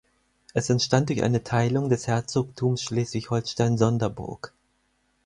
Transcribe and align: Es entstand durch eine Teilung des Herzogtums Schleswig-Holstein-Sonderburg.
Es 0.55 0.67
entstand 0.71 1.09
durch 1.09 1.21
eine 1.21 1.43
Teilung 1.43 1.87
des 1.87 2.07
Herzogtums 2.07 2.81
Schleswig-Holstein-Sonderburg. 2.81 4.51